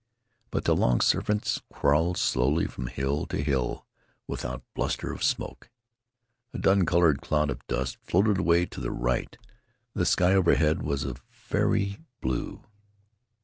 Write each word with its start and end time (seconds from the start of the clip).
But 0.49 0.63
the 0.63 0.75
long 0.75 0.99
serpents 0.99 1.61
crawled 1.71 2.17
slowly 2.17 2.65
from 2.65 2.87
hill 2.87 3.27
to 3.27 3.37
hill 3.37 3.85
without 4.25 4.63
bluster 4.73 5.11
of 5.13 5.21
smoke. 5.23 5.69
A 6.55 6.57
dun 6.57 6.87
colored 6.87 7.21
cloud 7.21 7.51
of 7.51 7.61
dust 7.67 7.97
floated 8.01 8.39
away 8.39 8.65
to 8.65 8.79
the 8.81 8.89
right. 8.89 9.37
The 9.93 10.07
sky 10.07 10.33
overhead 10.33 10.81
was 10.81 11.03
of 11.03 11.17
a 11.17 11.21
fairy 11.29 11.99
blue. 12.19 12.63